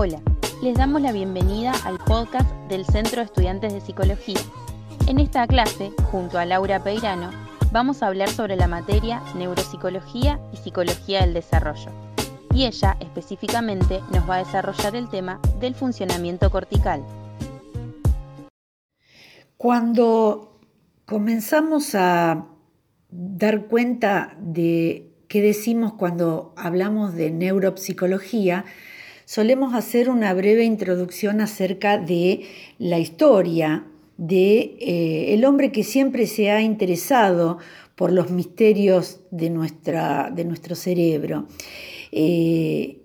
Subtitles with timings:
[0.00, 0.22] Hola,
[0.62, 4.38] les damos la bienvenida al podcast del Centro de Estudiantes de Psicología.
[5.08, 7.32] En esta clase, junto a Laura Peirano,
[7.72, 11.90] vamos a hablar sobre la materia Neuropsicología y Psicología del Desarrollo.
[12.54, 17.04] Y ella específicamente nos va a desarrollar el tema del funcionamiento cortical.
[19.56, 20.60] Cuando
[21.06, 22.46] comenzamos a
[23.10, 28.64] dar cuenta de qué decimos cuando hablamos de neuropsicología,
[29.28, 32.46] solemos hacer una breve introducción acerca de
[32.78, 33.84] la historia
[34.16, 37.58] de eh, el hombre que siempre se ha interesado
[37.94, 41.46] por los misterios de, nuestra, de nuestro cerebro.
[42.10, 43.02] Eh,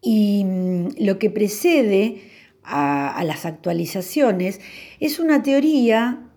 [0.00, 2.22] y mm, lo que precede
[2.62, 4.60] a, a, las actualizaciones
[5.00, 6.30] es una teoría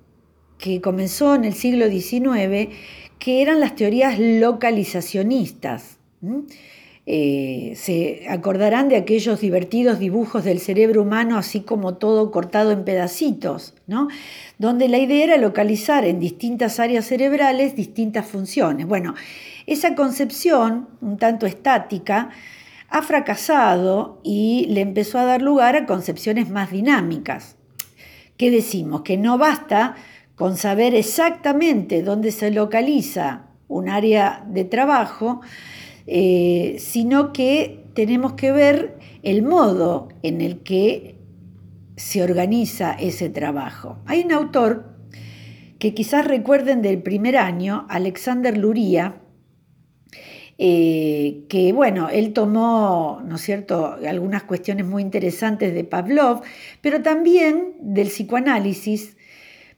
[0.58, 2.74] que comenzó en el siglo XIX,
[3.20, 6.00] que eran las teorías localizacionistas.
[7.06, 12.86] Eh, se acordarán de aquellos divertidos dibujos del cerebro humano, así como todo cortado en
[12.86, 14.08] pedacitos, ¿no?
[14.58, 18.88] donde la idea era localizar en distintas áreas cerebrales distintas funciones.
[18.88, 19.16] Bueno,
[19.66, 22.30] esa concepción, un tanto estática,
[22.88, 27.58] ha fracasado y le empezó a dar lugar a concepciones más dinámicas.
[28.38, 29.02] ¿Qué decimos?
[29.02, 29.96] Que no basta
[30.36, 35.42] con saber exactamente dónde se localiza un área de trabajo,
[36.08, 41.16] eh, sino que tenemos que ver el modo en el que
[41.96, 44.00] se organiza ese trabajo.
[44.06, 44.94] Hay un autor
[45.80, 49.22] que quizás recuerden del primer año, Alexander Luria,
[50.58, 56.42] eh, que bueno, él tomó, ¿no es cierto?, algunas cuestiones muy interesantes de Pavlov,
[56.82, 59.18] pero también del psicoanálisis,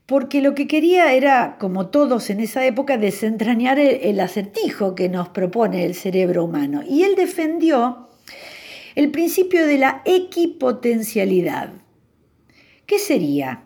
[0.06, 5.30] porque lo que quería era, como todos en esa época, desentrañar el, acertijo que nos
[5.30, 6.84] propone el cerebro humano.
[6.88, 8.10] Y él defendió
[8.94, 11.74] el principio de la equipotencialidad.
[12.86, 13.64] ¿Qué sería?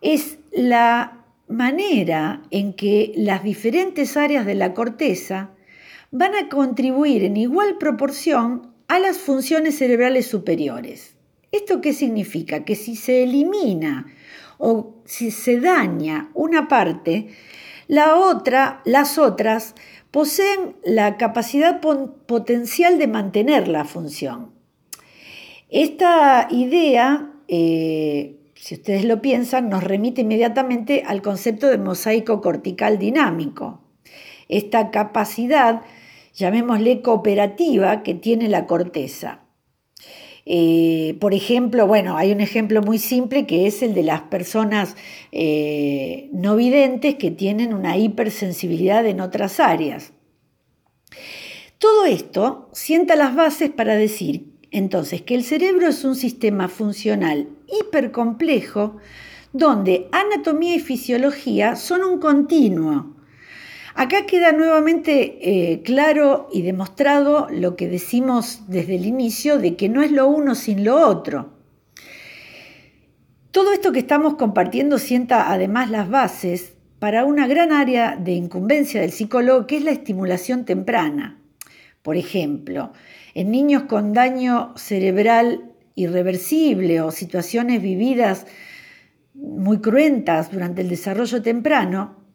[0.00, 5.50] Es la manera en que las diferentes áreas de la corteza
[6.12, 11.16] van a contribuir en igual proporción a las funciones cerebrales superiores.
[11.50, 12.64] ¿Esto qué significa?
[12.64, 14.06] Que si se elimina
[14.58, 17.28] o si se daña una parte,
[17.86, 19.74] la otra, las otras
[20.10, 24.52] poseen la capacidad potencial de mantener la función.
[25.70, 32.98] Esta idea, eh, si ustedes lo piensan, nos remite inmediatamente al concepto de mosaico cortical
[32.98, 33.80] dinámico.
[34.48, 35.82] Esta capacidad,
[36.34, 39.40] llamémosle cooperativa, que tiene la corteza.
[40.50, 44.96] Eh, por ejemplo, bueno, hay un ejemplo muy simple que es el de las personas
[45.30, 50.14] eh, no videntes que tienen una hipersensibilidad en otras áreas.
[51.76, 57.50] Todo esto sienta las bases para decir entonces que el cerebro es un sistema funcional
[57.66, 58.96] hipercomplejo
[59.52, 63.17] donde anatomía y fisiología son un continuo
[64.00, 65.38] Acá queda nuevamente
[65.72, 70.28] eh, claro y demostrado lo que decimos desde el inicio de que no es lo
[70.28, 71.50] uno sin lo otro.
[73.50, 79.00] Todo esto que estamos compartiendo sienta además las bases para una gran área de incumbencia
[79.00, 81.42] del psicólogo que es la estimulación temprana.
[82.02, 82.92] Por ejemplo,
[83.34, 88.46] en niños con daño cerebral irreversible o situaciones vividas
[89.34, 92.27] muy cruentas durante el desarrollo temprano,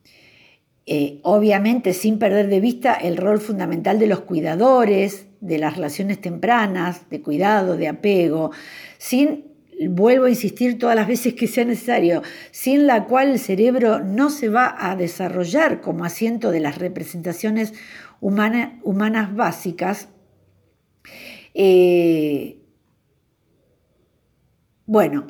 [0.86, 6.20] eh, obviamente sin perder de vista el rol fundamental de los cuidadores, de las relaciones
[6.20, 8.52] tempranas, de cuidado, de apego,
[8.98, 9.46] sin,
[9.90, 14.30] vuelvo a insistir todas las veces que sea necesario, sin la cual el cerebro no
[14.30, 17.74] se va a desarrollar como asiento de las representaciones
[18.20, 20.10] humanas básicas.
[21.54, 22.58] Eh,
[24.86, 25.28] bueno,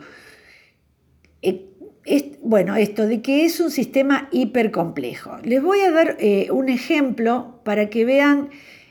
[1.42, 1.73] eh,
[2.42, 5.38] bueno, esto de que es un sistema hipercomplejo.
[5.44, 8.50] Les voy a dar eh, un ejemplo para que vean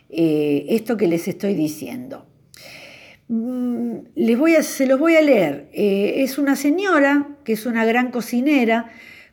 [0.09, 2.27] eh, esto que les estoy diciendo.
[3.29, 5.69] Mm, voy a, se los voy a leer.
[5.73, 8.91] Eh, es una señora que es una gran cocinera,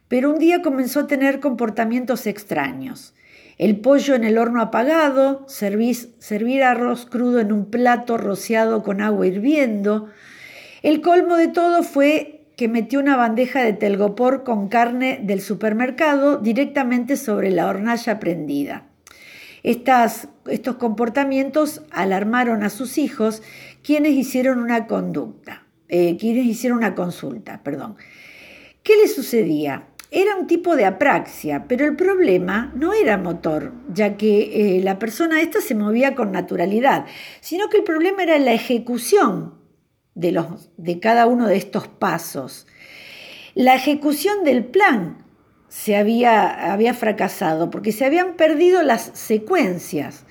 [0.07, 3.13] pero un día comenzó a tener comportamientos extraños.
[3.57, 9.27] El pollo en el horno apagado, servir arroz crudo en un plato rociado con agua
[9.27, 10.07] hirviendo.
[10.81, 16.39] El colmo de todo fue que metió una bandeja de telgopor con carne del supermercado
[16.39, 18.83] directamente sobre la hornalla prendida.
[19.63, 23.41] estos comportamientos alarmaron a sus hijos,
[23.81, 27.95] quienes hicieron una conducta, eh, quienes hicieron una consulta, perdón.
[28.83, 29.85] ¿Qué le sucedía?
[30.11, 34.99] Era un tipo de apraxia, pero el problema no era motor, ya que eh, la
[34.99, 37.05] persona esta se movía con naturalidad,
[37.39, 39.58] sino que el problema era la ejecución
[40.19, 42.67] de, los, de cada uno de estos pasos.
[43.55, 45.25] La ejecución del plan
[45.69, 50.25] se había, había fracasado porque se habían perdido las secuencias.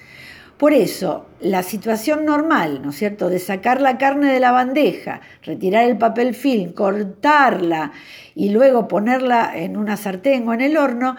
[0.58, 5.20] Por eso, la situación normal, ¿no es cierto?, de sacar la carne de la bandeja,
[5.42, 7.92] retirar el papel film, cortarla
[8.34, 11.16] y luego ponerla en una sartén o en el horno,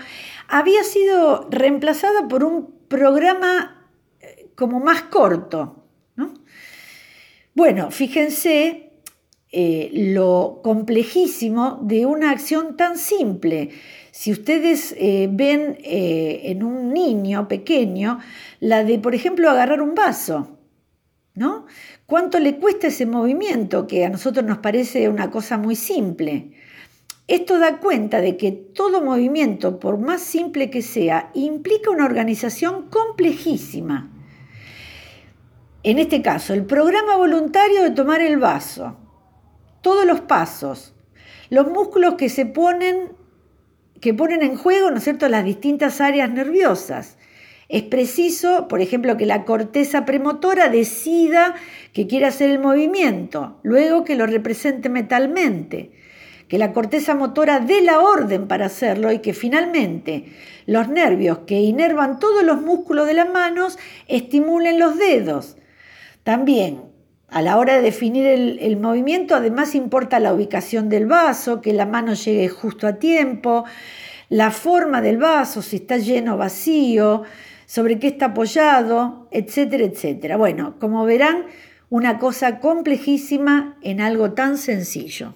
[0.49, 3.87] había sido reemplazada por un programa
[4.19, 5.78] eh, como más corto.
[7.59, 8.93] Bueno, fíjense
[9.51, 13.71] eh, lo complejísimo de una acción tan simple.
[14.11, 18.19] Si ustedes eh, ven en un niño pequeño,
[18.61, 20.57] la de, por ejemplo, agarrar un vaso,
[21.35, 21.65] ¿no?
[22.05, 26.53] ¿Cuánto le cuesta ese movimiento que a nosotros nos parece una cosa muy simple?
[27.27, 32.89] Esto da cuenta de que todo movimiento, por más simple que sea, implica una organización
[32.89, 34.15] complejísima.
[35.81, 38.97] En este caso, el programa voluntario de tomar el vaso,
[39.81, 40.93] todos los pasos,
[41.49, 43.13] los músculos que se ponen,
[44.01, 47.17] que ponen en juego, ¿no es cierto?, las distintas áreas nerviosas.
[47.69, 51.55] Es preciso, por ejemplo, que la corteza premotora decida
[51.93, 55.91] que quiere hacer el movimiento, luego que lo represente mentalmente
[56.49, 60.33] que la corteza motora dé la orden para hacerlo y que finalmente
[60.65, 63.77] los nervios que inervan todos los músculos de las manos
[64.07, 65.57] estimulen los dedos.
[66.29, 66.83] También
[67.29, 71.87] a la hora de definir el, movimiento, además importa la ubicación del vaso, que la
[71.87, 73.65] mano llegue justo a tiempo,
[74.29, 77.23] la forma del vaso, si está lleno o vacío,
[77.65, 80.37] sobre qué está apoyado, etcétera, etcétera.
[80.37, 81.45] Bueno, como verán,
[81.89, 85.33] una cosa complejísima en algo tan sencillo.